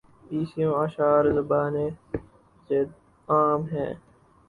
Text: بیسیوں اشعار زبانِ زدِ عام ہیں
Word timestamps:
بیسیوں 0.27 0.73
اشعار 0.83 1.23
زبانِ 1.35 1.75
زدِ 2.69 2.89
عام 3.29 3.61
ہیں 3.71 3.93